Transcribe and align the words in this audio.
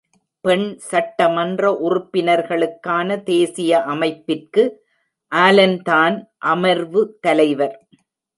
பெண் 0.45 0.63
சட்டமன்ற 0.85 1.63
உறுப்பினர்களுக்கான 1.87 3.17
தேசிய 3.23 3.81
அமைப்பிற்குஆலன் 3.93 5.77
தான் 5.91 6.17
அமர்வு 6.53 7.03
தலைவர். 7.27 7.77